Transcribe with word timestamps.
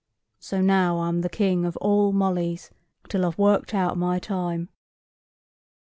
So 0.39 0.61
now 0.61 1.01
I'm 1.01 1.21
the 1.21 1.29
king 1.29 1.63
of 1.63 1.77
all 1.77 2.11
mollys, 2.11 2.71
till 3.07 3.23
I've 3.23 3.37
worked 3.37 3.75
out 3.75 3.99
my 3.99 4.17
time." 4.17 4.69